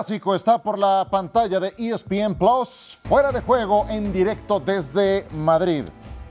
[0.00, 5.84] Clásico está por la pantalla de ESPN Plus, fuera de juego en directo desde Madrid,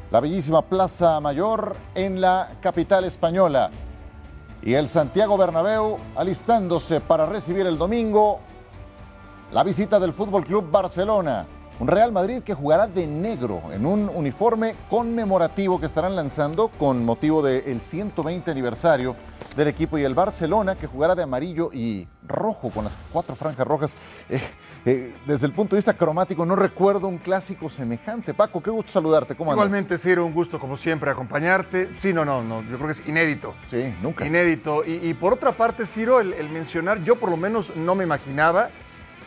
[0.10, 3.70] la bellísima Plaza Mayor en la capital española.
[4.64, 8.40] Y el Santiago Bernabéu alistándose para recibir el domingo
[9.52, 11.46] la visita del Fútbol Club Barcelona.
[11.80, 17.06] Un Real Madrid que jugará de negro en un uniforme conmemorativo que estarán lanzando con
[17.06, 19.16] motivo del 120 aniversario
[19.56, 23.68] del equipo y el Barcelona que jugará de amarillo y rojo con las cuatro franjas
[23.68, 23.96] rojas.
[24.30, 24.42] Eh,
[24.86, 28.34] eh, desde el punto de vista cromático no recuerdo un clásico semejante.
[28.34, 29.36] Paco, qué gusto saludarte.
[29.36, 29.66] ¿Cómo andas?
[29.66, 31.90] Igualmente, Ciro, un gusto como siempre acompañarte.
[31.98, 33.56] Sí, no, no, no, yo creo que es inédito.
[33.70, 34.26] Sí, nunca.
[34.26, 34.84] Inédito.
[34.86, 38.04] Y, y por otra parte, Ciro, el, el mencionar, yo por lo menos no me
[38.04, 38.70] imaginaba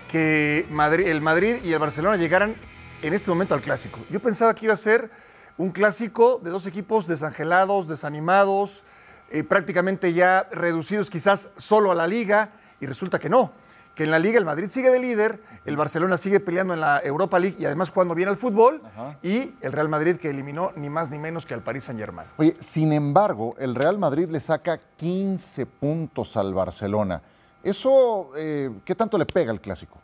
[0.09, 2.55] que Madrid, el Madrid y el Barcelona llegaran
[3.03, 3.99] en este momento al clásico.
[4.11, 5.11] Yo pensaba que iba a ser
[5.59, 8.85] un clásico de dos equipos desangelados, desanimados,
[9.33, 13.53] eh, prácticamente ya reducidos quizás solo a la liga, y resulta que no.
[13.95, 17.01] Que en la liga el Madrid sigue de líder, el Barcelona sigue peleando en la
[17.05, 19.19] Europa League y además cuando viene al fútbol, Ajá.
[19.23, 22.29] y el Real Madrid que eliminó ni más ni menos que al Paris Saint Germain.
[22.39, 27.21] Oye, sin embargo, el Real Madrid le saca 15 puntos al Barcelona.
[27.63, 30.02] ¿Eso eh, qué tanto le pega al clásico?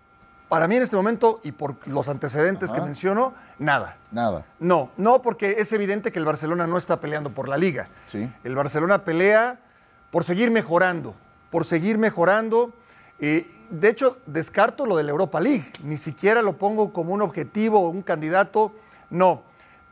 [0.48, 2.80] Para mí en este momento, y por los antecedentes Ajá.
[2.80, 3.98] que menciono, nada.
[4.10, 4.46] Nada.
[4.58, 7.88] No, no, porque es evidente que el Barcelona no está peleando por la liga.
[8.10, 8.30] Sí.
[8.44, 9.58] El Barcelona pelea
[10.10, 11.14] por seguir mejorando,
[11.50, 12.72] por seguir mejorando.
[13.20, 15.66] Eh, de hecho, descarto lo de la Europa League.
[15.82, 18.72] Ni siquiera lo pongo como un objetivo o un candidato.
[19.10, 19.42] No.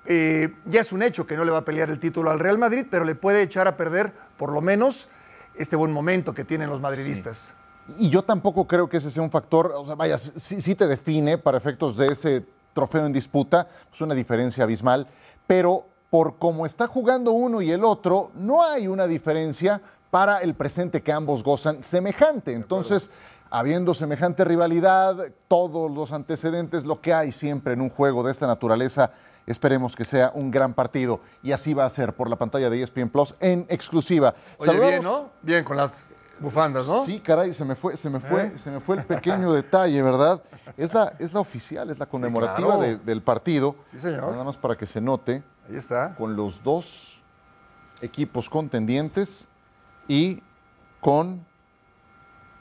[0.06, 2.56] Eh, ya es un hecho que no le va a pelear el título al Real
[2.56, 5.08] Madrid, pero le puede echar a perder por lo menos
[5.56, 7.52] este buen momento que tienen los madridistas.
[7.98, 10.86] Y yo tampoco creo que ese sea un factor, o sea, vaya, sí, sí te
[10.86, 15.06] define para efectos de ese trofeo en disputa, es una diferencia abismal,
[15.46, 19.80] pero por cómo está jugando uno y el otro, no hay una diferencia
[20.10, 22.52] para el presente que ambos gozan semejante.
[22.52, 23.10] Entonces,
[23.50, 25.16] habiendo semejante rivalidad,
[25.48, 29.10] todos los antecedentes, lo que hay siempre en un juego de esta naturaleza,
[29.46, 31.20] esperemos que sea un gran partido.
[31.42, 34.34] Y así va a ser por la pantalla de ESPN Plus en exclusiva.
[34.58, 35.30] Oye, bien, Saludamos- ¿no?
[35.42, 36.10] Bien con las
[36.40, 37.04] bufandas, ¿no?
[37.04, 38.58] Sí, caray, se me fue, se me fue, ¿Eh?
[38.58, 40.42] se me fue el pequeño detalle, ¿verdad?
[40.76, 42.80] Es la, es la oficial, es la conmemorativa claro.
[42.82, 43.76] de- del partido.
[43.90, 44.30] Sí, señor.
[44.32, 46.14] Nada más para que se note, Ahí está.
[46.14, 47.22] con los dos
[48.00, 49.48] equipos contendientes
[50.08, 50.42] y
[51.00, 51.44] con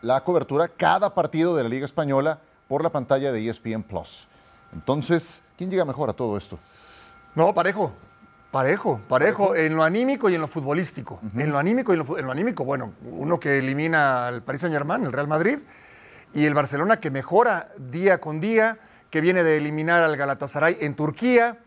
[0.02, 4.28] la cobertura cada partido de la Liga Española por la pantalla de ESPN Plus.
[4.74, 6.58] Entonces, ¿quién llega mejor a todo esto?
[7.34, 7.92] No, parejo.
[8.56, 11.20] Parejo, parejo, en lo anímico y en lo futbolístico.
[11.36, 14.62] En lo anímico y en lo, en lo anímico, bueno, uno que elimina al Paris
[14.62, 15.58] Saint Germain, el Real Madrid,
[16.34, 18.78] y el Barcelona que mejora día con día,
[19.10, 21.58] que viene de eliminar al Galatasaray en Turquía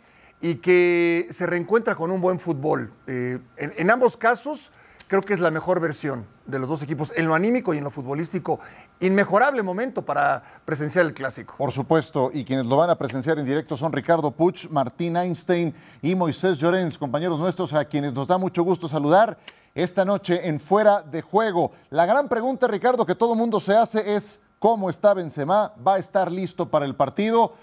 [0.41, 2.91] y que se reencuentra con un buen fútbol.
[3.07, 4.73] Eh, en, en ambos casos,
[5.09, 7.85] creo que es la mejor versión de los dos equipos, en lo anímico y en
[7.85, 8.61] lo futbolístico.
[9.01, 11.55] Inmejorable momento para presenciar el clásico.
[11.57, 15.75] Por supuesto, y quienes lo van a presenciar en directo son Ricardo Puch, Martín Einstein
[16.03, 19.39] y Moisés Llorens, compañeros nuestros a quienes nos da mucho gusto saludar
[19.75, 21.73] esta noche en Fuera de Juego.
[21.91, 25.73] La gran pregunta, Ricardo, que todo mundo se hace es ¿cómo está Benzema?
[25.87, 27.55] ¿Va a estar listo para el partido?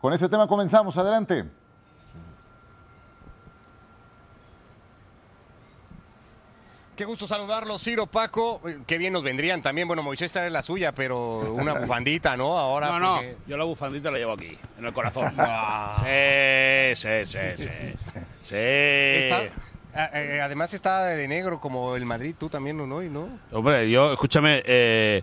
[0.00, 1.59] Con ese tema comenzamos, adelante.
[7.00, 8.60] Qué gusto saludarlos, Ciro, Paco.
[8.68, 9.88] Eh, Qué bien nos vendrían también.
[9.88, 12.58] Bueno, Moisés trae la suya, pero una bufandita, ¿no?
[12.58, 12.98] Ahora.
[12.98, 15.32] No, yo la bufandita la llevo aquí, en el corazón.
[15.38, 15.96] Ah.
[16.94, 17.70] Sí, sí, sí, sí.
[18.42, 18.54] Sí.
[18.54, 19.40] Está-
[19.94, 23.02] a- eh, además está de negro como el Madrid, tú también, ¿no?
[23.02, 23.30] ¿Y no?
[23.50, 25.22] Hombre, yo, escúchame, eh,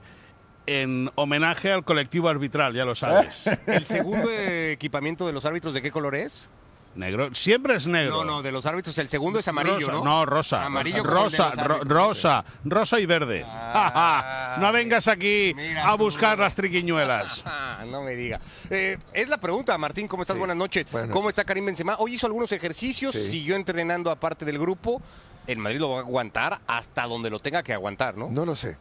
[0.66, 3.46] en homenaje al colectivo arbitral, ya lo sabes.
[3.68, 6.50] ¿El segundo eh, equipamiento de los árbitros de qué color es?
[6.98, 8.18] Negro, siempre es negro.
[8.18, 10.04] No, no, de los árbitros el segundo es amarillo, rosa, ¿no?
[10.04, 10.66] No, rosa.
[10.66, 13.44] Amarillo rosa, ro- rosa, rosa y verde.
[13.48, 16.04] Ah, no vengas aquí mira a tú.
[16.04, 17.44] buscar las triquiñuelas.
[17.88, 18.40] No me diga.
[18.70, 20.38] Eh, es la pregunta, Martín, ¿cómo estás?
[20.38, 20.92] Buenas noches.
[20.92, 21.96] buenas ¿Cómo está Karim Benzema?
[22.00, 23.30] Hoy hizo algunos ejercicios, Sí.
[23.30, 25.02] siguió entrenando aparte del grupo.
[25.46, 28.28] El Madrid lo va a aguantar hasta donde lo tenga que aguantar, ¿no?
[28.30, 28.78] No lo sé.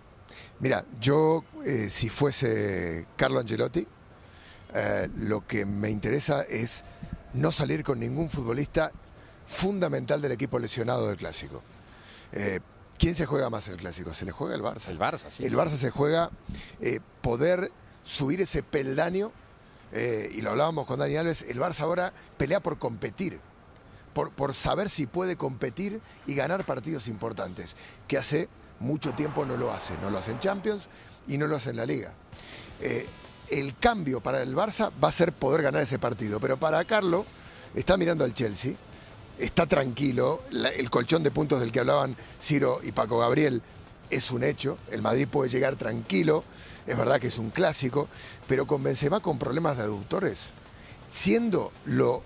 [0.59, 3.87] Mira, yo, eh, si fuese Carlo Angelotti,
[4.75, 6.85] eh, lo que me interesa es
[7.35, 8.93] no salir con ningún futbolista
[9.47, 11.63] fundamental del equipo lesionado del clásico.
[12.33, 12.61] Eh,
[12.99, 14.15] ¿Quién se juega más el clásico?
[14.15, 14.89] Se le juega el Barça.
[14.89, 15.45] El Barça, sí.
[15.45, 16.31] El Barça se juega
[16.81, 17.71] eh, poder
[18.05, 19.33] subir ese peldaño,
[19.93, 23.39] eh, y lo hablábamos con Dani Alves, el Barça ahora pelea por competir,
[24.15, 27.77] por, por saber si puede competir y ganar partidos importantes,
[28.09, 28.49] que hace
[28.81, 30.89] mucho tiempo no lo hace, no lo hace en Champions
[31.27, 32.15] y no lo hace en la Liga.
[32.81, 33.07] Eh,
[33.51, 37.25] el cambio para el Barça va a ser poder ganar ese partido, pero para Carlo
[37.75, 38.75] está mirando al Chelsea,
[39.39, 43.63] está tranquilo, el colchón de puntos del que hablaban Ciro y Paco Gabriel
[44.11, 44.79] es un hecho.
[44.91, 46.45] El Madrid puede llegar tranquilo.
[46.87, 48.09] Es verdad que es un clásico.
[48.47, 50.39] Pero con Benzema con problemas de aductores.
[51.11, 52.23] Siendo lo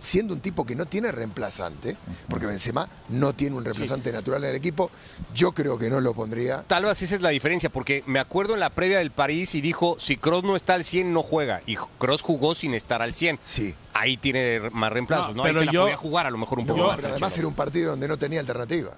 [0.00, 1.96] siendo un tipo que no tiene reemplazante,
[2.28, 4.90] porque Benzema no tiene un reemplazante natural en el equipo,
[5.34, 6.62] yo creo que no lo pondría.
[6.66, 9.60] Tal vez esa es la diferencia, porque me acuerdo en la previa del París y
[9.60, 11.60] dijo, si Cross no está al 100, no juega.
[11.66, 13.38] Y Cross jugó sin estar al 100.
[13.42, 13.74] Sí.
[13.94, 15.42] Ahí tiene más reemplazos, No, ¿no?
[15.44, 16.96] Ahí pero se la yo- podía jugar a lo mejor un poco más.
[16.96, 18.90] Pero además era un partido donde no tenía alternativa.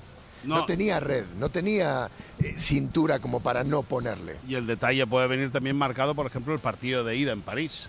[0.44, 0.66] No, No.
[0.66, 2.08] tenía red, no tenía
[2.38, 4.36] eh, cintura como para no ponerle.
[4.48, 7.88] Y el detalle puede venir también marcado, por ejemplo, el partido de ida en París,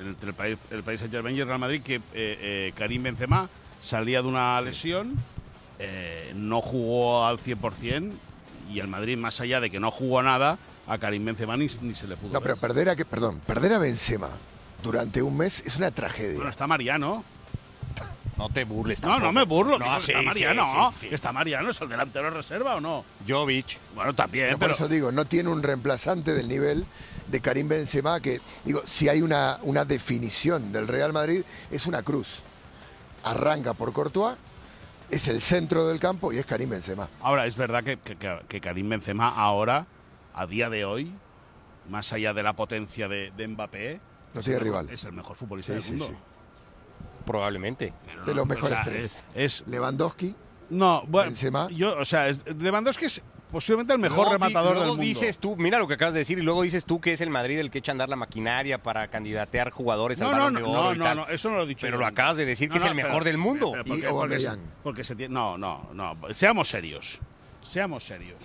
[0.00, 3.02] entre el país, el país Saint Germain y el Real Madrid, que eh, eh, Karim
[3.02, 3.48] Benzema
[3.80, 5.14] salía de una lesión,
[5.78, 8.12] eh, no jugó al 100%
[8.72, 11.94] y el Madrid, más allá de que no jugó nada, a Karim Benzema ni, ni
[11.94, 14.30] se le pudo No, pero perder a que, perdón, perder a Benzema
[14.82, 16.34] durante un mes es una tragedia.
[16.36, 17.24] Bueno, está Mariano.
[18.36, 19.26] No te burles No, tampoco.
[19.26, 19.78] no me burlo.
[19.78, 20.92] No, sí, está Mariano.
[20.92, 21.08] sí, sí.
[21.14, 23.02] Está Mariano, ¿es el delantero de reserva o no?
[23.26, 23.78] Jovic.
[23.94, 24.74] Bueno, también, Por pero...
[24.74, 26.84] eso digo, no tiene un reemplazante del nivel
[27.30, 32.02] de Karim Benzema, que digo, si hay una, una definición del Real Madrid, es una
[32.02, 32.42] cruz.
[33.24, 34.36] Arranca por Courtois,
[35.10, 37.08] es el centro del campo y es Karim Benzema.
[37.20, 39.86] Ahora, es verdad que, que, Karim Benzema ahora,
[40.34, 41.12] a día de hoy,
[41.88, 44.00] más allá de la potencia de, de Mbappé,
[44.34, 44.94] No es tiene el mejor- rival.
[44.94, 46.06] Es el mejor futbolista Sí, del sí, mundo.
[46.08, 46.14] sí.
[47.24, 47.92] Probablemente.
[48.06, 49.16] Pero De no, los o mejores sea, tres.
[49.34, 50.34] Es, es- Lewandowski,
[50.70, 51.68] no, bueno, Benzema.
[51.70, 55.02] yo, o sea, es- Lewandowski es posiblemente el mejor Luego rematador luego del mundo.
[55.02, 57.30] dices tú, mira lo que acabas de decir, y luego dices tú que es el
[57.30, 60.52] Madrid el que echa a andar la maquinaria para candidatear jugadores no, al no, balón
[60.54, 61.16] no, de oro no, y no, tal.
[61.18, 61.86] no, eso no lo he dicho.
[61.86, 62.00] Pero yo.
[62.00, 63.70] lo acabas de decir que es el mejor del mundo.
[63.72, 64.70] pero porque, porque se, Aubameyang.
[64.82, 67.20] porque se tiene- no, no, no, seamos serios,
[67.62, 68.38] seamos serios.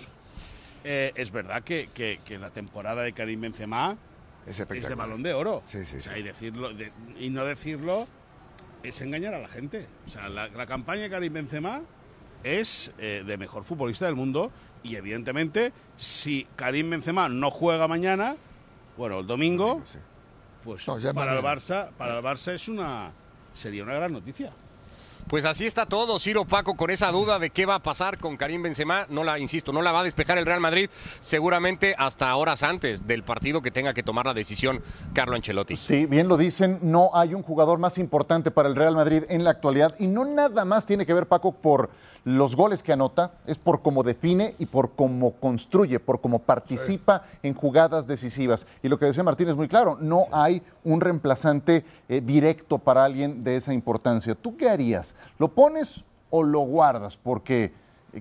[0.84, 3.96] Eh, es verdad que, que- que la temporada de Karim Benzema
[4.46, 5.62] es es de balón de oro.
[5.66, 6.20] Sí, sí, O sea, sí.
[6.20, 8.08] y, decirlo, de- y no decirlo
[8.82, 9.86] es engañar a la gente.
[10.06, 11.82] O sea, la, la campaña de Karim Benzema
[12.42, 14.50] es eh, de mejor futbolista del mundo
[14.82, 18.36] y evidentemente si Karim Benzema no juega mañana,
[18.96, 19.82] bueno, el domingo,
[20.64, 21.42] pues No, para el.
[21.42, 23.12] Barça, para el Barça es una
[23.54, 24.52] sería una gran noticia.
[25.28, 28.36] Pues así está todo, Ciro Paco, con esa duda de qué va a pasar con
[28.36, 29.06] Karim Benzema.
[29.08, 30.90] No la, insisto, no la va a despejar el Real Madrid,
[31.20, 34.82] seguramente hasta horas antes del partido que tenga que tomar la decisión
[35.14, 35.76] Carlo Ancelotti.
[35.76, 39.44] Sí, bien lo dicen, no hay un jugador más importante para el Real Madrid en
[39.44, 41.90] la actualidad y no nada más tiene que ver Paco por
[42.24, 47.24] los goles que anota, es por cómo define y por cómo construye, por cómo participa
[47.42, 48.66] en jugadas decisivas.
[48.82, 53.04] Y lo que decía Martín es muy claro, no hay un reemplazante eh, directo para
[53.04, 54.34] alguien de esa importancia.
[54.34, 55.11] ¿Tú qué harías?
[55.38, 57.16] ¿Lo pones o lo guardas?
[57.16, 57.72] Porque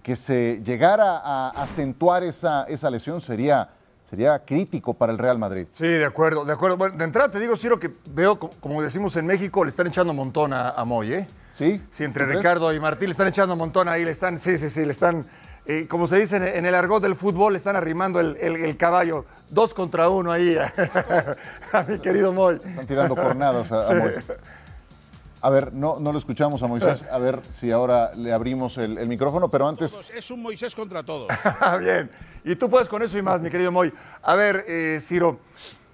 [0.04, 3.70] que se llegara a acentuar esa, esa lesión sería,
[4.04, 5.68] sería crítico para el Real Madrid.
[5.74, 6.78] Sí, de acuerdo, de acuerdo.
[6.78, 9.88] Bueno, de entrada te digo, Ciro, que veo, co- como decimos en México, le están
[9.88, 11.28] echando un montón a, a Moy, ¿eh?
[11.54, 11.82] ¿Sí?
[11.92, 12.26] Sí, entre.
[12.26, 14.94] Ricardo y Martín le están echando un montón ahí, le están, sí, sí, sí, le
[14.94, 15.26] están,
[15.66, 18.56] eh, como se dice en, en el argot del fútbol, le están arrimando el, el-
[18.64, 20.74] el caballo, dos contra uno ahí a,
[21.74, 22.56] a mi querido Moy.
[22.66, 24.12] Están tirando cornadas a, a Moy.
[25.44, 27.04] A ver, no, no lo escuchamos a Moisés.
[27.12, 29.92] A ver si ahora le abrimos el, el micrófono, pero antes.
[29.92, 31.28] Todos, es un Moisés contra todos.
[31.80, 32.12] Bien,
[32.44, 33.92] y tú puedes con eso y más, mi querido Moy.
[34.22, 35.40] A ver, eh, Ciro,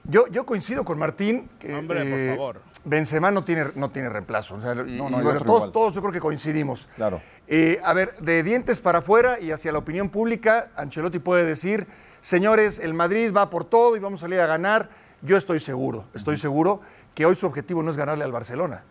[0.03, 1.49] yo, yo coincido con Martín.
[1.59, 2.61] que, Hombre, por eh, favor.
[2.83, 4.55] Benzema no tiene, no tiene reemplazo.
[4.55, 6.89] o sea, y- No, no, y bueno, todos, todos yo creo que coincidimos.
[6.95, 7.21] Claro.
[7.47, 11.87] Eh, a ver, de dientes para afuera y hacia la opinión pública, Ancelotti puede decir,
[12.21, 14.89] señores, el Madrid va por todo y vamos a salir a ganar.
[15.21, 16.81] Yo estoy seguro, estoy seguro
[17.15, 18.83] que hoy su objetivo no es ganarle al Barcelona.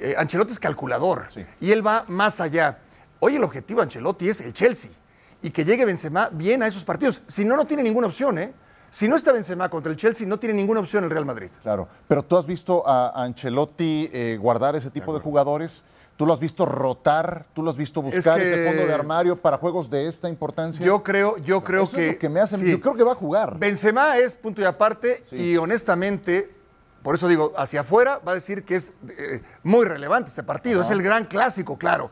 [0.00, 1.44] Eh, Ancelotti es calculador Sí.
[1.60, 2.78] y él va más allá.
[3.20, 4.90] Hoy el objetivo de Ancelotti es el Chelsea
[5.42, 7.20] y que llegue Benzema bien a esos partidos.
[7.26, 8.52] Si no, no tiene ninguna opción, ¿eh?
[8.90, 11.48] Si no está Benzema contra el Chelsea, no tiene ninguna opción el Real Madrid.
[11.62, 11.86] Claro.
[12.08, 15.84] Pero tú has visto a Ancelotti eh, guardar ese tipo de jugadores.
[16.16, 17.46] Tú lo has visto rotar.
[17.54, 20.84] Tú lo has visto buscar que- ese fondo de armario para juegos de esta importancia.
[20.84, 22.08] Yo creo, yo creo Eso que.
[22.08, 22.56] es lo que me hace.
[22.56, 22.70] sí.
[22.70, 23.58] Yo creo que va a jugar.
[23.58, 25.36] Benzema es punto y aparte Sí.
[25.36, 26.50] y honestamente,
[27.02, 30.82] por eso digo, hacia afuera va a decir que es eh, muy relevante este partido,
[30.82, 32.10] es el gran clásico, claro,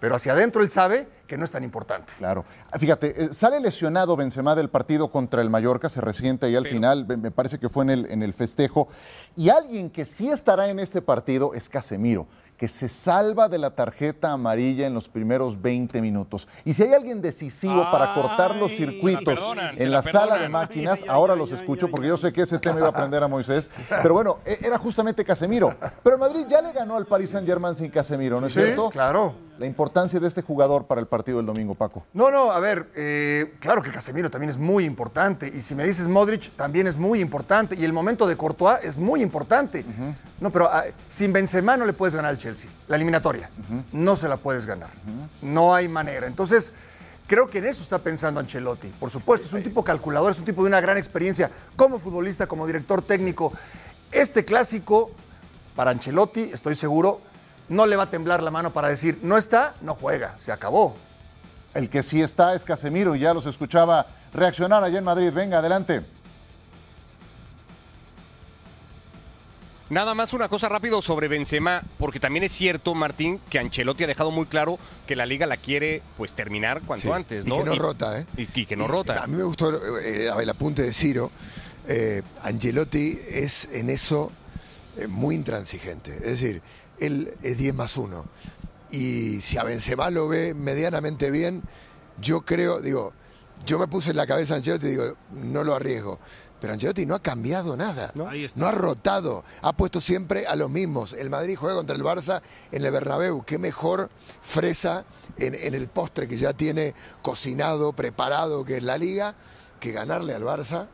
[0.00, 2.12] pero hacia adentro él sabe que no es tan importante.
[2.18, 2.44] Claro.
[2.78, 7.04] Fíjate, eh, sale lesionado Benzema del partido contra el Mallorca, se resiente ahí al final,
[7.06, 8.88] me- me parece que fue en el, en el festejo.
[9.36, 12.26] Y alguien que sí estará en este partido es Casemiro,
[12.58, 16.48] que se salva de la tarjeta amarilla en los primeros 20 minutos.
[16.64, 20.48] Y si hay alguien decisivo para cortar los circuitos la en la la sala de
[20.48, 22.10] máquinas, Ay, ay, ahora ay, los ay, escucho ay, porque ay.
[22.10, 23.70] yo sé que ese tema iba a aprender a Moisés.
[24.02, 25.74] Pero bueno, e- era justamente Casemiro.
[26.02, 28.90] Pero Madrid ya le ganó al Paris Saint-Germain sin Casemiro, ¿no es Sí, cierto?
[28.90, 29.34] claro.
[29.58, 32.04] La importancia de este jugador para el partido del domingo, Paco.
[32.12, 35.48] No, no, a ver, eh, claro que Casemiro también es muy importante.
[35.48, 37.74] Y si me dices Modric, también es muy importante.
[37.74, 39.84] Y el momento de Courtois es muy importante.
[40.40, 42.70] No, pero ah, sin Benzema no le puedes ganar al Chelsea.
[42.86, 43.50] La eliminatoria.
[43.92, 44.90] No se la puedes ganar.
[45.42, 46.26] No hay manera.
[46.26, 46.72] Entonces,
[47.28, 48.88] Creo que en eso está pensando Ancelotti.
[48.88, 52.46] Por supuesto, es un tipo calculador, es un tipo de una gran experiencia como futbolista,
[52.46, 53.52] como director técnico.
[54.10, 55.10] Este clásico,
[55.76, 57.20] para Ancelotti, estoy seguro,
[57.68, 60.96] no le va a temblar la mano para decir, no está, no juega, se acabó.
[61.74, 65.30] El que sí está es Casemiro, ya los escuchaba reaccionar allá en Madrid.
[65.32, 66.02] Venga, adelante.
[69.90, 74.06] Nada más una cosa rápido sobre Benzema, porque también es cierto, Martín, que Ancelotti ha
[74.06, 77.58] dejado muy claro que la liga la quiere pues terminar cuanto Sí, antes, y ¿no?
[77.58, 78.26] que no rota, ¿eh?
[78.36, 79.22] Y, y que no rota.
[79.22, 81.30] A mí me gustó eh, el apunte de Ciro.
[81.86, 84.30] Eh, Angelotti es en eso
[84.98, 86.14] eh, muy intransigente.
[86.16, 86.60] Es decir,
[87.00, 88.24] él es 10 más 1.
[88.90, 91.62] Y si a Benzema lo ve medianamente bien,
[92.20, 93.12] yo creo, digo,
[93.66, 96.18] yo me puse en la cabeza a Ancelotti y digo, no lo arriesgo.
[96.60, 98.10] Pero Ancelotti no ha cambiado nada.
[98.14, 99.44] No ha rotado.
[99.62, 101.12] Ha puesto siempre a los mismos.
[101.12, 103.44] El Madrid juega contra el Barça en el Bernabéu.
[103.44, 104.10] Qué mejor
[104.42, 105.04] fresa
[105.36, 109.36] en, en el postre que ya tiene cocinado, preparado, que es la Liga,
[109.78, 110.88] que ganarle al Barça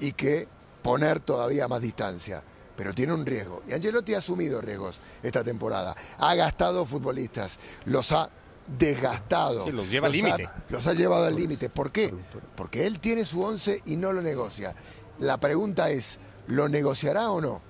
[0.00, 0.48] y que
[0.82, 2.42] poner todavía más distancia.
[2.76, 3.62] Pero tiene un riesgo.
[3.68, 5.94] Y Ancelotti ha asumido riesgos esta temporada.
[6.18, 7.58] Ha gastado futbolistas.
[7.84, 8.30] Los ha
[8.66, 9.64] desgastado.
[9.64, 10.48] Sí, los lleva al ha- límite.
[10.68, 11.68] los ha llevado al límite.
[11.68, 12.14] ¿Por qué?
[12.56, 14.74] Porque él tiene su once y no lo negocia.
[15.18, 17.60] La pregunta es, ¿lo negociará o no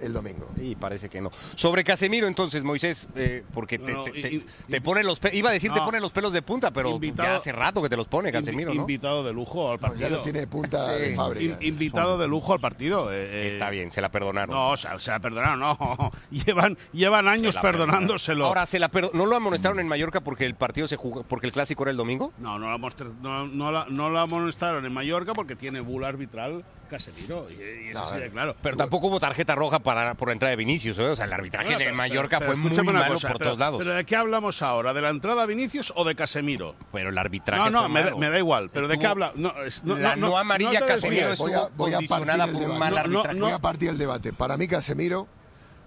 [0.00, 0.48] el domingo?
[0.60, 1.30] Y parece que no.
[1.32, 5.18] Sobre Casemiro, entonces, Moisés, eh, porque te, No, te- y- te- y- te pone los
[5.20, 5.84] pe- iba a decir te No.
[5.86, 8.72] pone los pelos de punta, pero Invitado- ya hace rato que te los pone Casemiro.
[8.72, 10.10] Invitado de lujo al No, ya partido.
[10.10, 11.00] lo tiene de punta Sí.
[11.02, 11.56] de fábrica.
[11.60, 13.12] In- invitado de lujo al partido.
[13.12, 14.54] eh, Está bien, se la perdonaron.
[14.54, 15.76] No, o sea, se la perdonaron, no.
[16.30, 18.46] Llevan, llevan años perdonándoselo.
[18.46, 21.46] Ahora, ¿se la perdo- ¿no lo amonestaron en Mallorca porque el partido se jugó, porque
[21.46, 22.32] el clásico era el domingo?
[22.38, 22.78] No, no la,
[23.22, 27.48] no, no la, no la amonestaron en Mallorca porque tiene bula arbitral Casemiro.
[27.50, 28.30] Y, y eso No, sí de ver.
[28.30, 28.56] claro.
[28.62, 31.02] Pero tampoco hubo tarjeta roja para, por la entrada de Vinicius, ¿eh?
[31.04, 33.38] O sea, el arbitraje Bueno, en pero- Mallorca pero- pero fue muy malo cosa, por
[33.38, 33.78] pero- todos lados.
[33.78, 34.92] Pero ¿de qué hablamos ahora?
[34.94, 36.74] ¿De la entrada a Vinicius o de Casemiro?
[36.92, 38.18] Pero el arbitraje No, no, fue me, da- malo.
[38.18, 38.70] me da igual.
[38.72, 39.32] ¿Pero de qué habla?
[39.34, 41.26] No, es- no, la no, no, no, amarilla Casemiro.
[41.38, 42.78] Voy a- estuvo voy a partir condicionada el por un debate.
[42.80, 43.40] mal No, no, arbitraje.
[43.40, 44.32] Voy a partir el debate.
[44.32, 45.26] Para mí Casemiro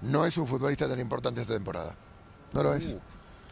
[0.02, 1.96] no es un futbolista tan importante esta temporada.
[2.54, 2.96] No lo es.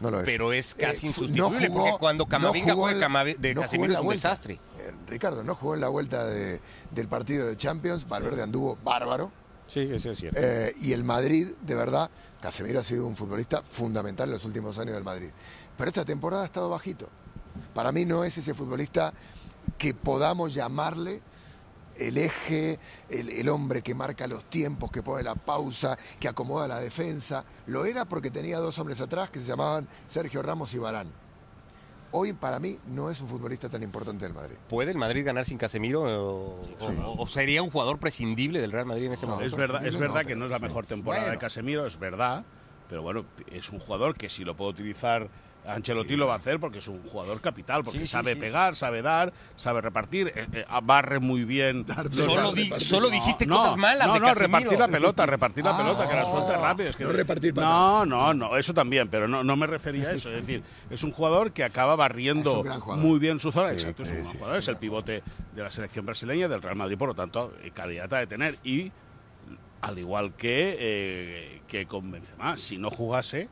[0.00, 0.26] No lo es.
[0.26, 3.62] Pero es casi Eh, insustituible, porque cuando Camavinga jugó juega en- Camavi- de no jugó
[3.62, 4.28] Casemiro es un vuelta.
[4.28, 4.54] desastre.
[4.78, 6.60] Eh, Ricardo, no jugó en la vuelta de-
[6.92, 8.06] del partido de Champions.
[8.08, 9.32] Valverde anduvo bárbaro.
[9.66, 10.38] Sí, eso es cierto.
[10.40, 14.78] Eh, y el Madrid, de verdad, Casemiro ha sido un futbolista fundamental en los últimos
[14.78, 15.30] años del Madrid.
[15.76, 17.08] Pero esta temporada ha estado bajito.
[17.74, 19.12] Para mí no es ese futbolista
[19.76, 21.20] que podamos llamarle
[21.98, 22.78] el eje,
[23.10, 27.44] el, el hombre que marca los tiempos, que pone la pausa, que acomoda la defensa.
[27.66, 31.08] Lo era porque tenía dos hombres atrás que se llamaban Sergio Ramos y Barán.
[32.10, 34.56] Hoy para mí no es un futbolista tan importante del Madrid.
[34.70, 38.86] ¿Puede el Madrid ganar sin Casemiro o, o- o sería un jugador prescindible del Real
[38.86, 39.54] Madrid en ese No, momento?
[39.54, 41.32] Es verdad, es verdad que no es la mejor temporada Bueno.
[41.32, 42.44] de Casemiro, es verdad.
[42.88, 45.28] Pero bueno, es un jugador que si lo puede utilizar
[45.66, 48.40] Ancelotti lo va a hacer porque es un jugador capital, porque Sí, sí, sabe sí.
[48.40, 51.84] pegar, sabe dar, sabe repartir, eh, eh, barre muy bien.
[52.12, 54.58] Solo, di- solo dijiste No, cosas malas no, de no, Casemiro.
[54.58, 56.88] repartir la pelota, repartir la Ah, pelota, que la suelte rápido.
[56.90, 60.12] Es que no repartir No, no, no, eso también, pero no, no me refería a
[60.12, 60.30] eso.
[60.30, 62.64] Es decir, es un jugador que acaba barriendo
[62.96, 63.72] muy bien su zona.
[63.72, 65.22] Exacto, es un gran jugador, es el pivote
[65.54, 68.56] de la selección brasileña, del Real Madrid, por lo tanto, eh, calidad ha de tener.
[68.64, 68.90] Y
[69.82, 73.48] al igual que, eh, que con Benzema, si no jugase,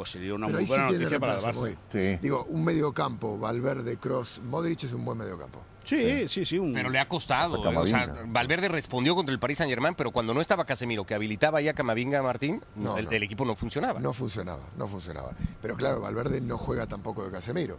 [0.00, 1.78] pues sería una Pero muy ahí sí buena tiene noticia para el reemplazo, Barça.
[1.92, 2.18] Sí.
[2.22, 5.60] Digo, un mediocampo, Valverde, Cross, Modric es un buen mediocampo.
[5.84, 6.58] Sí, sí, sí.
[6.58, 7.56] un- Pero le ha costado.
[7.56, 8.32] Hasta eh, o sea, Camavinga.
[8.32, 11.72] Valverde respondió contra el Paris Saint Germain, pero cuando no estaba Casemiro, que habilitaba ya
[11.72, 13.10] a Camavinga Martín, No, el, no.
[13.10, 14.00] el equipo no funcionaba.
[14.00, 15.32] No funcionaba, no funcionaba.
[15.60, 17.78] Pero claro, Valverde no juega tampoco de Casemiro.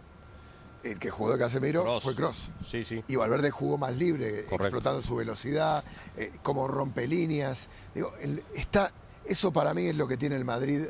[0.84, 2.02] El que jugó de Casemiro Kroos.
[2.04, 2.48] fue Cross.
[2.68, 3.02] Sí, sí.
[3.08, 4.54] Y Valverde jugó más libre, Correcto.
[4.66, 5.82] explotando su velocidad,
[6.16, 7.68] eh, como rompe líneas.
[7.94, 8.92] Digo, el- está,
[9.24, 10.82] eso para mí es lo que tiene el Madrid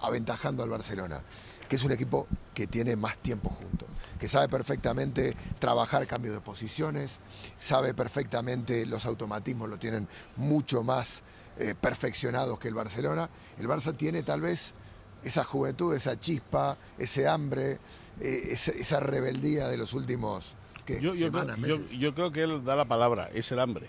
[0.00, 1.22] aventajando al Barcelona,
[1.68, 3.88] que es un equipo que tiene más tiempo juntos,
[4.18, 7.18] que sabe perfectamente trabajar cambios de posiciones,
[7.58, 11.22] sabe perfectamente los automatismos, lo tienen mucho más
[11.58, 13.28] eh, perfeccionados que el Barcelona.
[13.58, 14.72] El Barça tiene tal vez
[15.24, 17.78] esa juventud, esa chispa, ese hambre,
[18.20, 20.54] eh, esa, esa rebeldía de los últimos
[20.86, 21.00] ¿qué?
[21.00, 21.98] Yo, yo semanas, creo, yo- meses.
[21.98, 23.88] yo creo que él da la palabra, es el hambre.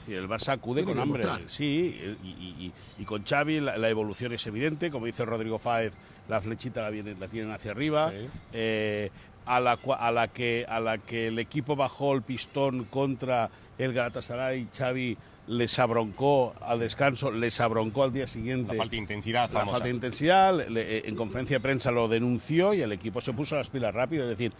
[0.00, 1.24] Decir, el Barça acude con hambre.
[1.46, 4.90] Sí, y, y- y- y con Xavi la, la evolución es evidente.
[4.90, 5.92] Como dice Rodrigo Fáez,
[6.28, 8.10] la flechita la, viene- la tienen hacia arriba.
[8.10, 8.26] Sí.
[8.52, 9.10] Eh,
[9.46, 14.68] a, la, a, que, a la que el equipo bajó el pistón contra el Galatasaray,
[14.76, 15.16] Xavi
[15.48, 18.74] les abroncó al descanso, les abroncó al día siguiente.
[18.74, 19.70] La falta de intensidad, La famosa.
[19.72, 23.56] falta de intensidad, le- en conferencia de prensa lo denunció y el equipo se puso
[23.56, 24.24] las pilas rápido.
[24.24, 24.52] Es decir,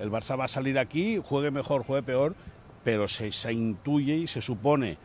[0.00, 2.34] el Barça va a salir aquí, juegue mejor, juegue peor,
[2.86, 4.96] pero se, se intuye y se supone,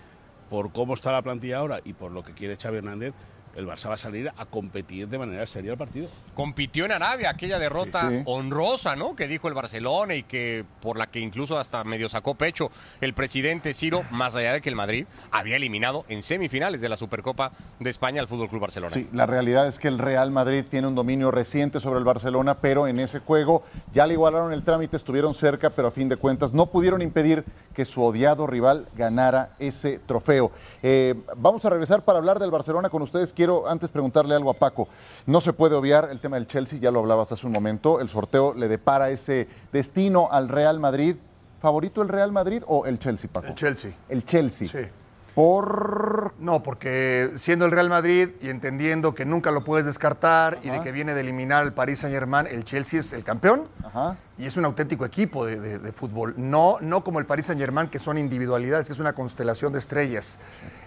[0.51, 3.15] por cómo está la plantilla ahora y por lo que quiere Xavi Hernández,
[3.55, 6.07] el Barça va a salir a competir de manera seria el partido.
[6.33, 8.23] Compitió en Arabia, aquella derrota Sí, sí.
[8.25, 9.15] honrosa, ¿no?
[9.15, 12.69] Que dijo el Barcelona y que por la que incluso hasta medio sacó pecho
[13.01, 16.97] el presidente Ciro, más allá de que el Madrid había eliminado en semifinales de la
[16.97, 18.93] Supercopa de España al Fútbol Club Barcelona.
[18.93, 22.59] Sí, la realidad es que el Real Madrid tiene un dominio reciente sobre el Barcelona,
[22.59, 26.17] pero en ese juego ya le igualaron el trámite, estuvieron cerca, pero a fin de
[26.17, 27.43] cuentas no pudieron impedir
[27.73, 30.51] que su odiado rival ganara ese trofeo.
[30.83, 33.31] Eh, vamos a regresar para hablar del Barcelona con ustedes.
[33.41, 34.87] Quiero antes preguntarle algo a Paco.
[35.25, 37.99] No se puede obviar el tema del Chelsea, ya lo hablabas hace un momento.
[37.99, 41.15] El sorteo le depara ese destino al Real Madrid.
[41.59, 43.47] ¿Favorito el Real Madrid o el Chelsea, Paco?
[43.47, 43.91] El Chelsea.
[44.09, 44.67] El Chelsea.
[44.67, 44.87] Sí.
[45.35, 50.69] Por No, porque siendo el Real Madrid y entendiendo que nunca lo puedes descartar y
[50.69, 54.17] de que viene de eliminar al Paris Saint Germain, el Chelsea es el campeón Ajá.
[54.37, 56.33] y es un auténtico equipo de, de- de fútbol.
[56.37, 59.79] No, no como el Paris Saint Germain, que son individualidades, que es una constelación de
[59.79, 60.37] estrellas.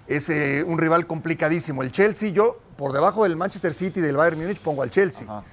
[0.07, 1.83] Es eh, un rival complicadísimo.
[1.83, 5.27] El Chelsea, yo por debajo del Manchester City y del Bayern Múnich pongo al Chelsea.
[5.29, 5.45] Ajá.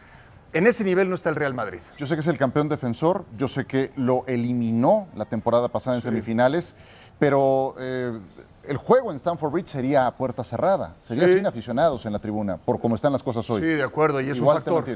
[0.53, 1.79] En ese nivel no está el Real Madrid.
[1.97, 5.95] Yo sé que es el campeón defensor, yo sé que lo eliminó la temporada pasada
[5.95, 6.75] en semifinales,
[7.19, 8.19] pero eh,
[8.67, 11.33] el juego en Stamford Bridge sería a puerta cerrada, sería Sí.
[11.35, 13.61] sin aficionados en la tribuna, por cómo están las cosas hoy.
[13.61, 14.89] Sí, de acuerdo, y es Igual un te factor.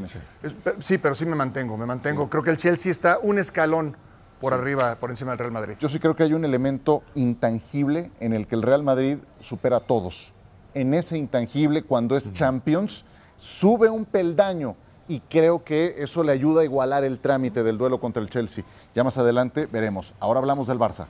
[0.43, 0.55] Es-
[0.85, 2.29] sí, pero sí me mantengo, me mantengo.
[2.29, 3.97] Creo que el Chelsea está un escalón
[4.39, 5.75] por arriba, por encima del Real Madrid.
[5.79, 9.77] Yo sí creo que hay un elemento intangible en el que el Real Madrid supera
[9.77, 10.33] a todos.
[10.73, 13.05] En ese intangible, cuando es Champions,
[13.37, 14.75] sube un peldaño
[15.07, 18.63] y creo que eso le ayuda a igualar el trámite del duelo contra el Chelsea.
[18.93, 20.13] Ya más adelante veremos.
[20.19, 21.05] Ahora hablamos del Barça.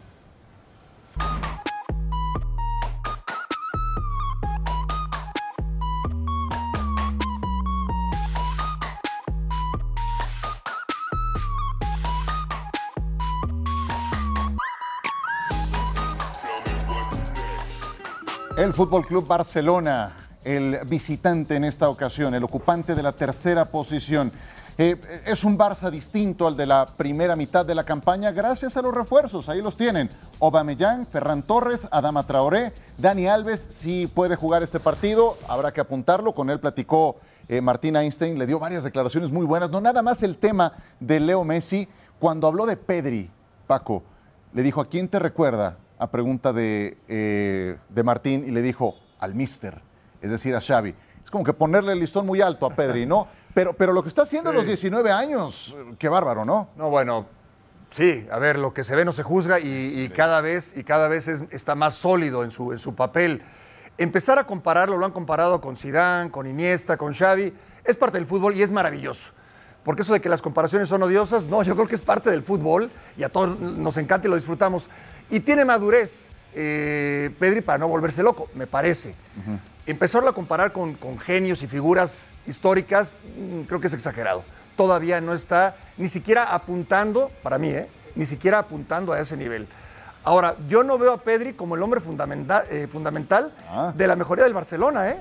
[18.76, 20.12] Fútbol Club Barcelona,
[20.44, 24.34] el visitante en esta ocasión, el ocupante de la tercera posición.
[24.78, 28.82] Eh, es un Barça distinto al de la primera mitad de la campaña gracias a
[28.82, 30.10] los refuerzos, ahí los tienen.
[30.42, 36.34] Aubameyang, Ferran Torres, Adama Traoré, Dani Alves, si puede jugar este partido, habrá que apuntarlo,
[36.34, 37.16] con él platicó
[37.48, 41.22] eh, Martín Einstein, le dio varias declaraciones muy buenas, no nada más el tema de
[41.22, 41.88] Leo Messi,
[42.20, 43.32] cuando habló de Pedri,
[43.68, 44.04] Paco,
[44.54, 45.78] le dijo, ¿a quién te recuerda?
[45.98, 49.82] A pregunta de, eh, de Martín y le dijo, al mister,
[50.22, 50.94] es decir, a Xavi.
[51.24, 53.28] Es como que ponerle el listón muy alto a Pedri, ¿no?
[53.54, 56.70] Pero, pero lo que está haciendo a los 19 años, qué bárbaro, ¿no?
[56.76, 57.26] No, bueno,
[57.90, 59.66] sí, a ver, lo que se ve no se juzga y,
[60.04, 63.42] y cada vez, y cada vez es- está más sólido en su, en su papel.
[63.98, 67.54] Empezar a compararlo, lo han comparado con Zidane, con Iniesta, con Xavi,
[67.86, 69.32] es parte del fútbol y es maravilloso.
[69.86, 72.42] Porque eso de que las comparaciones son odiosas, no, yo creo que es parte del
[72.42, 74.90] fútbol y a todos nos encanta y lo disfrutamos.
[75.30, 79.16] Y tiene madurez eh, Pedri para no volverse loco, me parece.
[79.86, 84.44] Empezarlo a comparar con, con genios y figuras históricas, mm, creo que es exagerado.
[84.76, 87.88] Todavía no está ni siquiera apuntando, para mí, ¿eh?
[88.16, 89.68] ni siquiera apuntando a ese nivel.
[90.24, 93.94] Ahora, yo no veo a Pedri como el hombre fundamental, eh, fundamental Ah.
[93.96, 95.18] de la mejoría del Barcelona, ¿eh?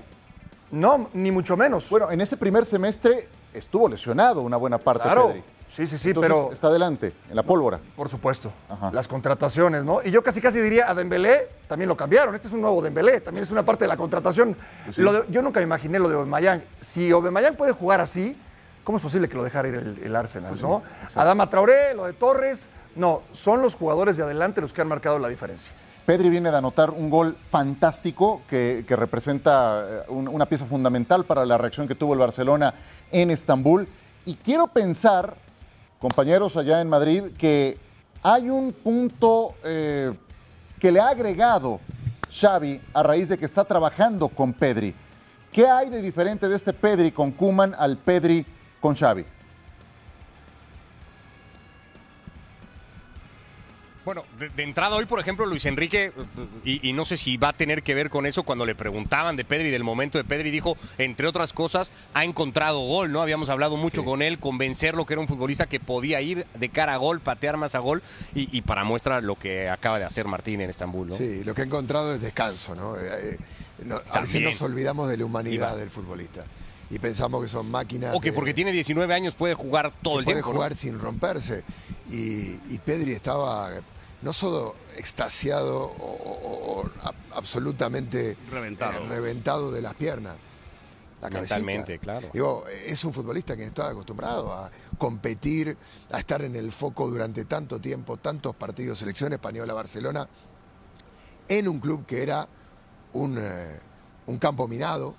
[0.70, 1.88] No, ni mucho menos.
[1.90, 5.28] Bueno, en ese primer semestre estuvo lesionado una buena parte claro.
[5.28, 5.44] Pedri.
[5.68, 7.80] Sí, sí, sí, Entonces, pero está adelante, en la pólvora.
[7.96, 8.92] por supuesto, Ajá.
[8.92, 9.98] las contrataciones, ¿no?
[10.04, 12.34] Y yo casi casi diría a Dembélé también lo cambiaron.
[12.34, 14.56] Este es un nuevo Dembélé, también es una parte de la contratación.
[14.84, 15.02] Pues sí.
[15.02, 16.62] Lo de- yo nunca me imaginé lo de Aubameyang.
[16.80, 18.36] Si Aubameyang puede jugar así,
[18.84, 20.82] ¿cómo es posible que lo dejara ir el, el Arsenal, Pues no?
[21.16, 25.18] Adama Traoré, lo de Torres, no, son los jugadores de adelante los que han marcado
[25.18, 25.72] la diferencia.
[26.06, 31.24] Pedri viene de anotar un gol fantástico que, que representa eh, un- una pieza fundamental
[31.24, 32.74] para la reacción que tuvo el Barcelona
[33.10, 33.88] en Estambul.
[34.26, 35.34] Y quiero pensar,
[36.04, 37.78] compañeros allá en Madrid, que
[38.22, 40.12] hay un punto eh,
[40.78, 41.80] que le ha agregado
[42.30, 44.94] Xavi a raíz de que está trabajando con Pedri.
[45.50, 48.44] ¿Qué hay de diferente de este Pedri con Kuman al Pedri
[48.82, 49.24] con Xavi?
[54.04, 56.12] Bueno, de, de entrada hoy, por ejemplo, Luis Enrique,
[56.64, 59.34] y, y no sé si va a tener que ver con eso, cuando le preguntaban
[59.36, 63.22] de Pedri, del momento de Pedri, dijo, entre otras cosas, ha encontrado gol, ¿no?
[63.22, 66.92] Habíamos hablado mucho con él, convencerlo que era un futbolista que podía ir de cara
[66.92, 68.02] a gol, patear más a gol,
[68.34, 71.16] y, y para muestra lo que acaba de hacer Martín en Estambul, ¿no?
[71.16, 72.96] Sí, lo que he encontrado es descanso, ¿no?
[72.98, 73.38] Eh, eh,
[73.84, 75.76] no- a veces nos olvidamos de la humanidad Iba.
[75.76, 76.44] del futbolista
[76.90, 78.14] y pensamos que son máquinas.
[78.14, 80.50] O que de- porque tiene 19 años puede jugar todo el puede tiempo.
[80.50, 80.56] ¿no?
[80.56, 81.64] jugar sin romperse.
[82.10, 83.70] Y, y Pedri estaba
[84.24, 89.04] no solo extasiado o, o- o a- absolutamente Reventado.
[89.04, 90.36] eh, reventado de las piernas.
[91.22, 91.56] La cabecita.
[91.98, 92.28] Claro.
[92.34, 95.74] Digo, es un futbolista que está acostumbrado a competir,
[96.12, 100.28] a estar en el foco durante tanto tiempo, tantos partidos, selección española, Barcelona,
[101.48, 102.46] en un club que era
[103.14, 103.78] un, eh,
[104.26, 105.14] un campo minado,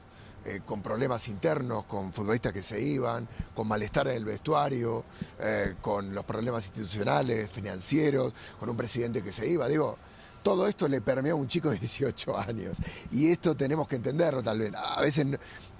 [0.45, 5.03] eh, con problemas internos, con futbolistas que se iban, con malestar en el vestuario,
[5.39, 9.67] eh, con los problemas institucionales, financieros, con un presidente que se iba.
[9.67, 9.97] Digo,
[10.43, 12.77] todo esto le permeó a un chico de 18 años.
[13.11, 14.71] Y esto tenemos que entenderlo tal vez.
[14.75, 15.25] A veces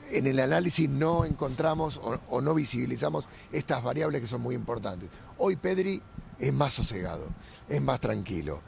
[0.09, 5.09] en el análisis no encontramos o, o no visibilizamos estas variables que son muy importantes.
[5.37, 6.01] Hoy Pedri
[6.39, 7.27] es más sosegado,
[7.69, 8.61] es más tranquilo,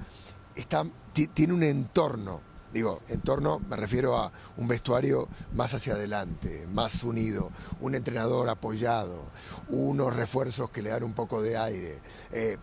[0.55, 2.41] está, ti- tiene un entorno,
[2.73, 9.25] digo, entorno me refiero a un vestuario más hacia adelante, más unido, un entrenador apoyado,
[9.69, 11.99] unos refuerzos que le dan un poco de aire.
[12.31, 12.57] Eh,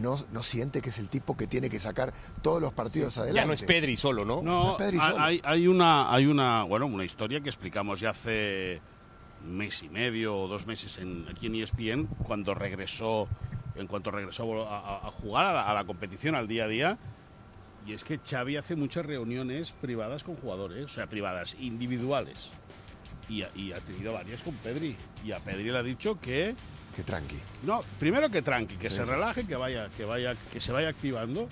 [0.00, 3.40] no, no siente que es el tipo que tiene que sacar todos los partidos adelante.
[3.40, 4.40] Ya no es Pedri solo, ¿no?
[4.40, 5.22] No, Pedri hay, solo.
[5.24, 8.80] hay- hay una, hay una, bueno, una historia que explicamos ya hace
[9.44, 13.26] un mes y medio o dos meses en, aquí en ESPN, cuando regresó,
[13.74, 16.68] en cuanto regresó a, a- a jugar a la, a la competición, al día a
[16.68, 16.98] día.
[17.86, 22.50] Y es que Xavi hace muchas reuniones privadas con jugadores, o sea, privadas, individuales.
[23.28, 24.96] Y, ha- y ha tenido varias con Pedri.
[25.24, 26.54] Y a Pedri le ha dicho que
[26.94, 27.36] Que tranqui.
[27.64, 30.88] no, primero que tranqui, que Sí, se relaje, que vaya, que vaya, que se vaya
[30.88, 31.48] activando,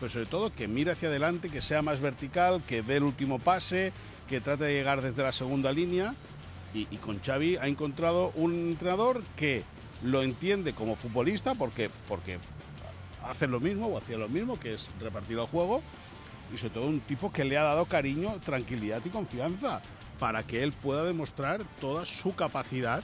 [0.00, 3.38] pero sobre todo que mire hacia adelante, que sea más vertical, que dé el último
[3.38, 3.92] pase,
[4.28, 6.14] que trate de llegar desde la segunda línea.
[6.72, 9.62] Y, y con Xavi ha encontrado un entrenador que
[10.02, 12.38] lo entiende como futbolista, porque, porque
[13.28, 15.82] hace lo mismo o hacía lo mismo, que es repartir el juego,
[16.52, 19.80] y sobre todo un tipo que le ha dado cariño, tranquilidad y confianza
[20.18, 23.02] para que él pueda demostrar toda su capacidad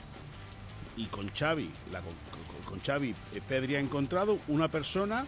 [0.95, 2.01] y con Xavi, la-
[2.65, 5.25] con, Xavi, eh, Pedri ha encontrado una persona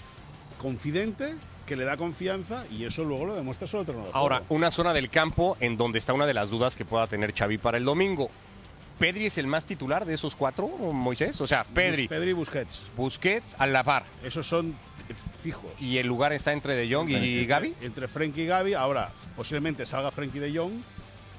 [0.62, 4.12] confidente que le da confianza y eso luego lo demuestra su entrenador.
[4.14, 7.34] Ahora, una zona del campo en donde está una de las dudas que pueda tener
[7.34, 8.30] Xavi para el domingo.
[9.00, 11.40] ¿Pedri es el más titular de esos cuatro, Moisés?
[11.42, 12.84] O sea, Pedri, Pedri y Busquets.
[12.96, 14.04] Busquets, al la par.
[14.24, 14.76] Esos son
[15.42, 15.72] fijos.
[15.82, 17.76] Y el lugar está entre De Jong y Entre- Gaby.
[17.82, 18.74] Entre Frenkie y Gaby.
[18.76, 20.74] Ahora, posiblemente salga Frenkie de Jong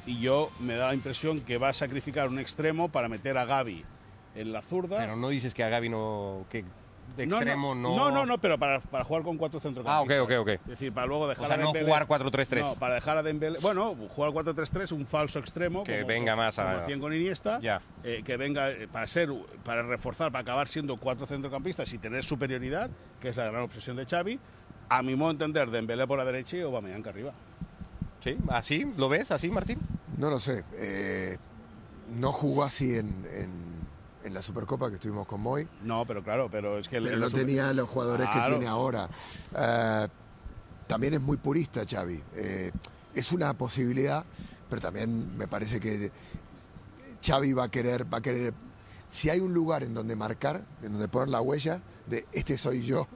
[0.06, 3.44] y yo me da la impresión que va a sacrificar un extremo para meter a
[3.46, 3.84] Gaby
[4.34, 4.98] en la zurda.
[4.98, 6.44] Pero no dices que a Gaby no.
[6.50, 6.64] que
[7.16, 7.94] de No, extremo no.
[7.96, 10.18] No, no, no, pero para, para jugar con cuatro centrocampistas.
[10.18, 10.48] Ah, ok, ok, ok.
[10.48, 12.60] Es decir, para luego dejar O sea, a no Dembélé- jugar 4-3-3.
[12.62, 13.58] No, para dejar a Dembélé...
[13.60, 15.84] Bueno, jugar 4-3-3, un falso extremo.
[15.84, 17.60] Que como- venga más a- como con Iniesta.
[17.60, 17.80] Ya.
[18.02, 19.28] eh, que venga eh, para ser,
[19.64, 22.90] para reforzar, para acabar siendo cuatro centrocampistas y tener superioridad,
[23.20, 24.40] que es la gran obsesión de Xavi.
[24.88, 27.32] A mi modo de entender, Dembélé por la derecha y Aubameyang arriba.
[28.20, 29.78] Sí, así, ¿lo ves así, Martín?
[30.18, 30.64] No lo sé.
[30.78, 31.36] eh,
[32.10, 33.73] no jugó así en, en-
[34.24, 35.68] en la Supercopa que estuvimos con Moy.
[35.82, 37.00] No, pero claro, pero es que...
[37.00, 38.44] pero no super- tenía los jugadores Claro.
[38.46, 39.08] que tiene ahora.
[39.56, 40.08] Eh,
[40.86, 42.22] también es muy purista Xavi.
[42.34, 42.70] Eh,
[43.14, 44.24] es una posibilidad,
[44.68, 46.10] pero también me parece que
[47.24, 48.54] Xavi va a querer, va a querer.
[49.08, 52.82] Si hay un lugar en donde marcar, en donde poner la huella de este soy
[52.82, 53.06] yo,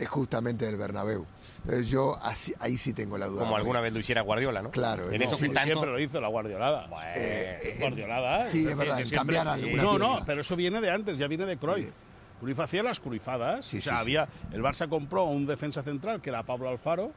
[0.00, 1.26] es justamente el Bernabéu.
[1.62, 3.40] Entonces yo así- ahí sí tengo la duda.
[3.44, 4.70] Como alguna vez lo hiciera Guardiola, ¿no?
[4.70, 5.72] Claro, En no, eso sí, que tanto.
[5.74, 6.88] Siempre lo hizo la guardiolada.
[7.14, 8.48] Eh, eh, guardiolada.
[8.48, 10.04] sí, es verdad, en siempre- cambiar alguna No, pieza.
[10.20, 11.86] no, pero eso viene de antes, ya viene de Cruyff.
[11.86, 11.92] Sí.
[12.40, 13.66] Cruyff hacía las cruifadas.
[13.66, 14.02] Sí, o sea, sí, sí.
[14.16, 17.12] había, el Barça compró a un defensa central que era Pablo Alfaro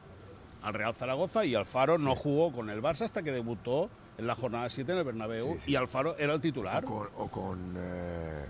[0.62, 4.34] al Real Zaragoza y Alfaro no jugó con el Barça hasta que debutó en la
[4.34, 5.70] jornada 7 en el Bernabéu Sí, sí.
[5.72, 6.84] y Alfaro era el titular.
[6.84, 8.44] O con, o con, eh,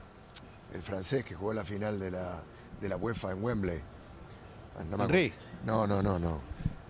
[0.74, 2.42] el francés que jugó la final de la,
[2.80, 3.80] de la UEFA en Wembley.
[4.78, 5.26] Ah, no me Henry.
[5.26, 5.44] acuerdo.
[5.66, 6.40] No, no, no, no.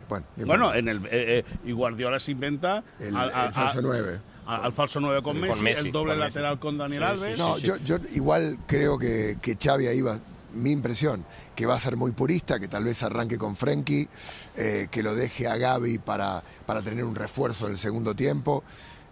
[0.08, 3.52] Bueno, no Bueno, en el, eh, eh, y Guardiola se inventa el, al, al- el
[3.54, 4.20] falso a- 9.
[4.46, 6.36] a- al falso 9 con Con Messi, Messi, el doble con Messi.
[6.38, 7.38] lateral con Daniel Sí, Alves.
[7.38, 10.18] No, yo, yo igual creo que, que Xavi ahí va,
[10.52, 11.24] mi impresión,
[11.56, 14.08] que va a ser muy purista, que tal vez arranque con Frenkie,
[14.56, 18.62] eh, que lo deje a Gaby para, para tener un refuerzo en el segundo tiempo,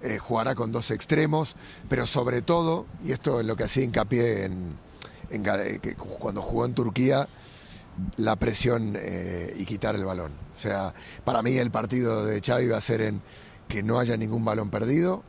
[0.02, 1.56] eh, jugará con dos extremos,
[1.88, 4.76] pero sobre todo, y esto es lo que hacía hincapié en,
[5.30, 7.26] en eh, que cuando jugó en Turquía,
[8.16, 10.32] la presión eh, y quitar el balón.
[10.56, 13.22] O sea, para mí el partido de Xavi va a ser en
[13.68, 15.22] que no haya ningún balón perdido,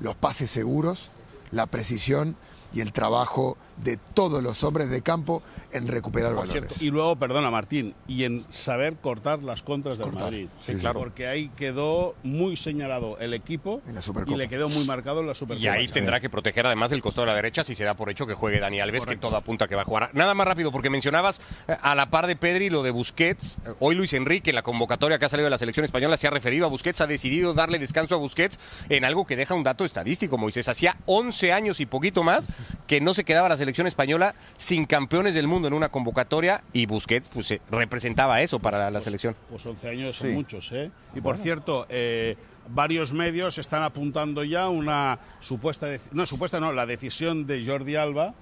[0.00, 1.10] los pases seguros,
[1.50, 2.36] la precisión
[2.72, 6.52] y el trabajo de todos los hombres de campo en recuperar Por balones.
[6.68, 10.24] cierto, Y luego, perdona Martín, y en saber cortar las contras del Cortar.
[10.24, 10.48] Madrid.
[10.64, 10.98] Sí, Sí, claro.
[11.00, 14.34] Porque ahí quedó muy señalado el equipo En la Supercopa.
[14.34, 15.72] y le quedó muy marcado en la Y Supercopa.
[15.72, 18.26] ahí tendrá que proteger además el costado de la derecha si se da por hecho
[18.26, 20.10] que juegue Dani Alves, que todo apunta que va a jugar.
[20.14, 23.58] Nada más rápido, porque mencionabas eh, a la par de Pedri lo de Busquets.
[23.66, 26.26] Eh, Hoy Luis Enrique, en la convocatoria que ha salido de la selección española, se
[26.26, 28.58] ha referido a Busquets, ha decidido darle descanso a Busquets
[28.88, 30.68] en algo que deja un dato estadístico, Moisés.
[30.68, 32.48] Hacía 11 años y poquito más
[32.86, 36.86] que no se quedaba la selección española sin campeones del mundo en una convocatoria y
[36.86, 39.36] Busquets pues eh, representaba eso para la, la selección.
[39.50, 40.90] Pues 11 años son muchos, ¿eh?
[41.14, 42.36] Y por cierto, eh,
[42.68, 48.34] varios medios están apuntando ya una supuesta, no supuesta, no, la decisión de Jordi Alba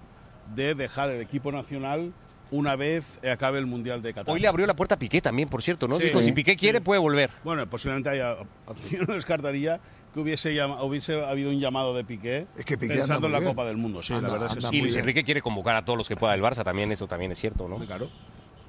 [0.54, 2.12] de dejar el equipo nacional
[2.50, 4.32] una vez acabe el Mundial de Qatar.
[4.32, 5.98] Hoy le abrió la puerta a Piqué también, por cierto, ¿no?
[5.98, 6.04] Sí.
[6.04, 7.30] Dijo, si Piqué quiere, puede volver.
[7.42, 8.36] Bueno, posiblemente haya,
[8.90, 9.80] yo no descartaría
[10.14, 13.40] que hubiese, llama- hubiese habido un llamado de Piqué Es que Piqué pensando en la
[13.40, 13.50] bien.
[13.50, 14.02] Copa del Mundo.
[14.02, 14.76] Sí, Anda- la verdad es que sí.
[14.76, 14.96] Y Luis.
[14.96, 17.68] Enrique quiere convocar a todos los que pueda del Barça, también eso también es cierto,
[17.68, 17.78] ¿no?
[17.80, 18.08] Sí, Claro.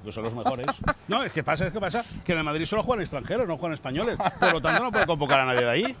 [0.04, 0.66] Que son los mejores.
[1.08, 3.56] No, es que pasa, es que pasa que en el Madrid solo juegan extranjeros, no
[3.56, 4.16] juegan españoles.
[4.38, 5.96] Por lo tanto, no puede convocar a nadie de ahí.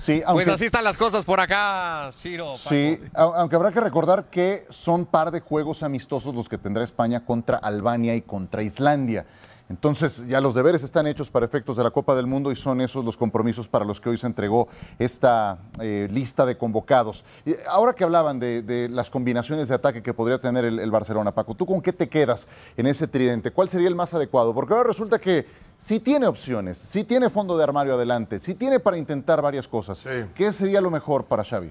[0.00, 2.44] Sí, aunque, Pues así están las cosas por acá, Ciro.
[2.54, 2.58] Paco.
[2.58, 6.84] sí, au- aunque habrá que recordar que son par de juegos amistosos los que tendrá
[6.84, 9.26] España contra Albania y contra Islandia.
[9.68, 12.80] Entonces ya los deberes están hechos para efectos de la Copa del Mundo y son
[12.80, 17.24] esos los compromisos para los que hoy se entregó esta eh, lista de convocados.
[17.44, 20.90] Y ahora que hablaban de, de las combinaciones de ataque que podría tener el, el
[20.90, 23.50] Barcelona, Paco, ¿tú con qué te quedas en ese tridente?
[23.50, 24.54] ¿Cuál sería el más adecuado?
[24.54, 28.78] Porque ahora resulta que sí tiene opciones, sí tiene fondo de armario adelante, sí tiene
[28.78, 29.98] para intentar varias cosas.
[29.98, 30.26] Sí.
[30.34, 31.70] ¿Qué sería lo mejor para Xavi?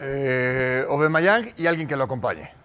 [0.00, 2.59] Eh, Aubameyang y alguien que lo acompañe.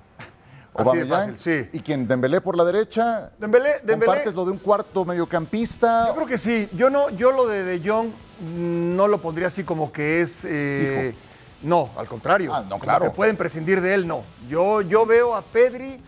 [0.77, 1.69] Aubameyang, fácil, sí.
[1.73, 2.07] ¿Y quién?
[2.07, 3.31] ¿Dembélé por la derecha?
[3.39, 4.05] Dembélé, Dembélé.
[4.05, 6.07] ¿Compartes lo de un cuarto mediocampista?
[6.07, 6.69] Yo creo que sí.
[6.73, 8.09] Yo no, yo lo de De Jong
[8.41, 10.45] no lo pondría así como que es.
[10.45, 11.15] eh,
[11.61, 12.53] no, al contrario.
[12.53, 13.05] Ah, no, claro.
[13.05, 14.23] que pueden prescindir de él, no.
[14.47, 15.99] Yo, yo veo a Pedri,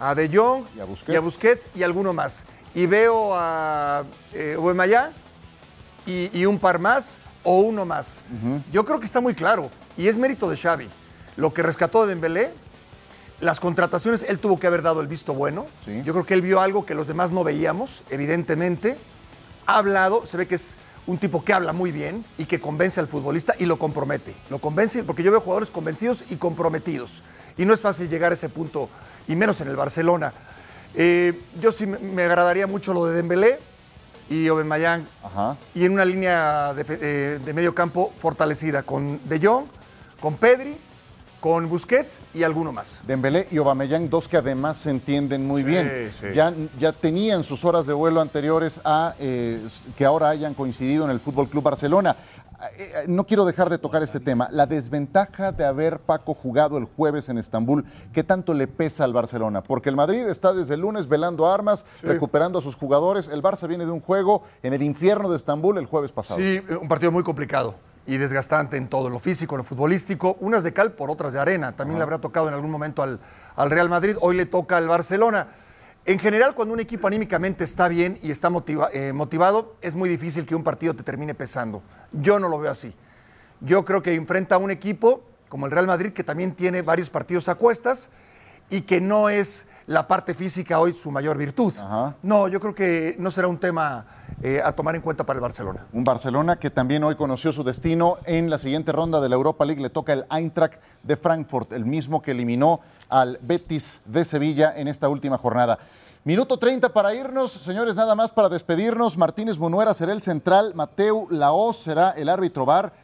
[0.00, 1.24] a De Jong Y a Busquets.
[1.24, 2.44] Busquets y alguno más.
[2.74, 4.58] Y veo a eh,
[6.06, 8.22] y un par más o uno más.
[8.72, 9.70] Yo creo que está muy claro.
[9.96, 10.88] Y es mérito de Xavi.
[11.36, 12.52] Lo que rescató de Dembélé,
[13.44, 15.66] las contrataciones, él tuvo que haber dado el visto bueno.
[15.84, 16.02] Sí.
[16.04, 18.96] Yo creo que él vio algo que los demás no veíamos, evidentemente.
[19.66, 20.74] Ha hablado, se ve que es
[21.06, 24.34] un tipo que habla muy bien y que convence al futbolista y lo compromete.
[24.48, 27.22] Lo convence porque yo veo jugadores convencidos y comprometidos.
[27.58, 28.88] Y no es fácil llegar a ese punto,
[29.28, 30.32] y menos en el Barcelona.
[30.94, 33.58] Eh, yo sí me- agradaría mucho lo de Dembélé
[34.30, 34.48] y
[35.22, 35.56] Ajá.
[35.74, 39.66] y en una línea de, eh, de medio campo fortalecida con De Jong,
[40.20, 40.76] con Pedri,
[41.44, 43.00] con Busquets y alguno más.
[43.06, 46.10] Dembélé y Aubameyang, dos que además se entienden muy bien.
[46.18, 46.28] sí.
[46.32, 49.62] Ya, ya tenían sus horas de vuelo anteriores a eh,
[49.94, 52.16] que ahora hayan coincidido en el Fútbol Club Barcelona.
[52.78, 54.48] Eh, eh, No quiero dejar de tocar este tema.
[54.52, 59.12] La desventaja de haber Paco jugado el jueves en Estambul, ¿qué tanto le pesa al
[59.12, 59.62] Barcelona?
[59.62, 63.28] Porque el Madrid está desde el lunes velando armas, recuperando a sus jugadores.
[63.28, 66.40] El Barça viene de un juego en el infierno de Estambul el jueves pasado.
[66.40, 67.74] Sí, un partido muy complicado
[68.06, 71.72] y desgastante en todo, lo físico, lo futbolístico, unas de cal por otras de arena.
[71.74, 73.18] También le habrá tocado en algún momento al,
[73.56, 75.48] al Real Madrid, hoy le toca al Barcelona.
[76.06, 80.08] En general, cuando un equipo anímicamente está bien y está motiva- eh, motivado, es muy
[80.10, 81.82] difícil que un partido te termine pesando.
[82.12, 82.94] Yo no lo veo así.
[83.60, 87.08] Yo creo que enfrenta a un equipo como el Real Madrid, que también tiene varios
[87.08, 88.10] partidos a cuestas
[88.70, 91.74] y que no es la parte física hoy su mayor virtud.
[91.78, 92.16] Ajá.
[92.22, 94.06] No, yo creo que no será un tema
[94.42, 95.86] eh, a tomar en cuenta para el Barcelona.
[95.92, 99.64] Un Barcelona que también hoy conoció su destino en la siguiente ronda de la Europa
[99.64, 99.82] League.
[99.82, 104.88] Le toca el Eintracht de Frankfurt, el mismo que eliminó al Betis de Sevilla en
[104.88, 105.78] esta última jornada.
[106.24, 109.18] Minuto 30 para irnos, señores, nada más para despedirnos.
[109.18, 112.94] Martínez Munuera será el central, Mateu Laos será el árbitro bar.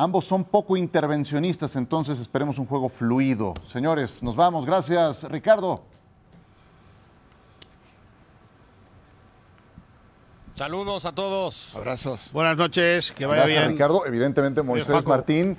[0.00, 3.52] Ambos son poco intervencionistas, entonces esperemos un juego fluido.
[3.72, 4.64] Señores, nos vamos.
[4.64, 5.82] Gracias, Ricardo.
[10.54, 11.74] Saludos a todos.
[11.74, 12.30] Abrazos.
[12.32, 13.72] Buenas noches, que vaya Gracias, bien.
[13.72, 14.06] Ricardo.
[14.06, 15.08] Evidentemente, Moisés Paco.
[15.08, 15.58] Martín.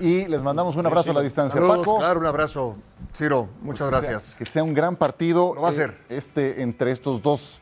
[0.00, 1.60] Y les mandamos un abrazo a la distancia.
[1.60, 1.98] Saludos, Paco.
[1.98, 2.76] claro, un abrazo.
[3.14, 4.36] Ciro, muchas Que sea- gracias.
[4.38, 6.04] Que sea un gran partido Lo va a eh, ser.
[6.08, 7.60] este entre estos dos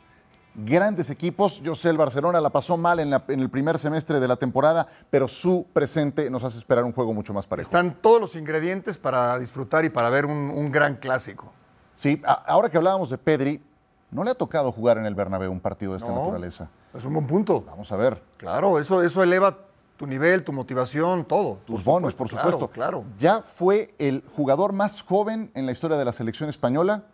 [0.54, 1.60] grandes equipos.
[1.62, 4.36] Yo sé, el Barcelona la pasó mal en, la- en el primer semestre de la
[4.36, 7.66] temporada, pero su presente nos hace esperar un juego mucho más parejo.
[7.66, 11.52] Están todos los ingredientes para disfrutar y para ver un, un gran clásico.
[11.94, 13.62] Sí, a- ahora que hablábamos de Pedri,
[14.10, 16.18] no le ha tocado jugar en el Bernabéu un partido de esta No.
[16.18, 16.68] naturaleza.
[16.94, 17.62] Es un buen punto.
[17.66, 18.22] Vamos a ver.
[18.36, 19.56] Claro, eso, eso eleva
[19.96, 21.58] tu nivel, tu motivación, todo.
[21.64, 22.68] Tus bonos, por Claro, supuesto.
[22.74, 27.04] Claro, Ya fue el jugador más joven en la historia de la selección española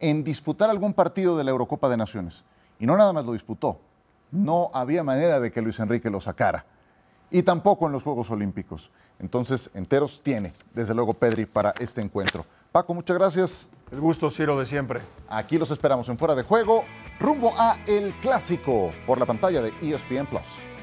[0.00, 2.44] en disputar algún partido de la Eurocopa de Naciones.
[2.78, 3.80] Y no nada más lo disputó.
[4.30, 6.64] No había manera de que Luis Enrique lo sacara.
[7.30, 8.90] Y tampoco en los Juegos Olímpicos.
[9.18, 12.44] Entonces, enteros tiene, desde luego, Pedri para este encuentro.
[12.70, 13.68] Paco, muchas gracias.
[13.90, 15.00] El gusto, Ciro, de siempre.
[15.28, 16.84] Aquí los esperamos en Fuera de Juego,
[17.18, 20.75] rumbo a El Clásico, por la pantalla de ESPN Plus.